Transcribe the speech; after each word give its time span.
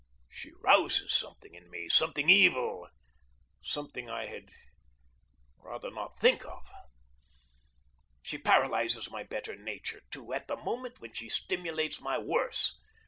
She 0.31 0.51
rouses 0.63 1.13
something 1.13 1.53
in 1.53 1.69
me, 1.69 1.87
something 1.87 2.27
evil, 2.27 2.89
something 3.61 4.09
I 4.09 4.25
had 4.25 4.49
rather 5.59 5.91
not 5.91 6.19
think 6.19 6.43
of. 6.43 6.67
She 8.23 8.39
paralyzes 8.39 9.11
my 9.11 9.21
better 9.21 9.55
nature, 9.55 10.01
too, 10.09 10.33
at 10.33 10.47
the 10.47 10.57
moment 10.57 11.01
when 11.01 11.13
she 11.13 11.29
stimulates 11.29 12.01
my 12.01 12.17
worse. 12.17 12.79